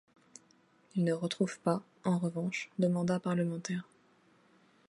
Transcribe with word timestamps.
Il 0.95 1.03
ne 1.03 1.13
retrouve 1.13 1.59
pas, 1.59 1.83
en 2.05 2.17
revanche, 2.17 2.71
de 2.79 2.87
mandat 2.87 3.19
parlementaire. 3.19 3.87